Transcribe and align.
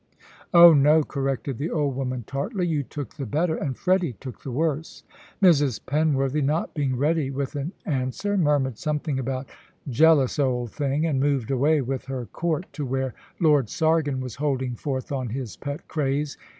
"Oh 0.51 0.73
no," 0.73 1.03
corrected 1.03 1.59
the 1.59 1.69
old 1.69 1.95
woman, 1.95 2.23
tartly; 2.25 2.65
"you 2.65 2.81
took 2.81 3.13
the 3.17 3.25
better, 3.27 3.55
and 3.55 3.77
Freddy 3.77 4.13
took 4.13 4.41
the 4.41 4.49
worse." 4.49 5.03
Mrs. 5.43 5.79
Penworthy, 5.79 6.41
not 6.41 6.73
being 6.73 6.97
ready 6.97 7.29
with 7.29 7.53
an 7.55 7.71
answer, 7.85 8.35
murmured 8.35 8.79
something 8.79 9.19
about 9.19 9.47
"jealous 9.87 10.39
old 10.39 10.71
thing," 10.71 11.05
and 11.05 11.19
moved 11.19 11.51
away 11.51 11.81
with 11.81 12.05
her 12.05 12.25
court 12.25 12.65
to 12.73 12.83
where 12.83 13.13
Lord 13.39 13.69
Sargon 13.69 14.21
was 14.21 14.37
holding 14.37 14.73
forth 14.73 15.11
on 15.11 15.29
his 15.29 15.55
pet 15.55 15.87
craze. 15.87 16.35